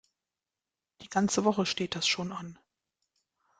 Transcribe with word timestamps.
Die 1.01 1.09
ganze 1.09 1.45
Woche 1.45 1.67
steht 1.67 1.93
das 1.95 2.07
schon 2.07 2.31
an. 2.31 2.57